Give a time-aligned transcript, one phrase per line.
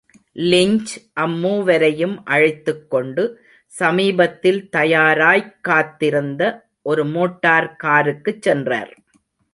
[0.43, 3.23] Lynch அம்மூவரையும் அழைத்துக் கொண்டு
[3.73, 6.41] சமீபத்தில் தயாராய்க்காத் திருந்த
[6.81, 8.91] ஒரு மோட்டார்காருக்குச் சென்றார்.